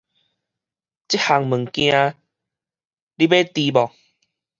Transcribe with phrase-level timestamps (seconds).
[0.03, 0.17] 這項物件你
[3.25, 3.27] 欲
[3.75, 3.85] 挃無？